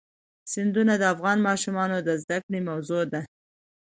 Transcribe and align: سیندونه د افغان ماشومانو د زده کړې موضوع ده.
سیندونه 0.51 0.93
د 0.97 1.03
افغان 1.13 1.37
ماشومانو 1.47 1.97
د 2.07 2.09
زده 2.21 2.37
کړې 2.45 2.59
موضوع 2.69 3.03
ده. 3.13 3.21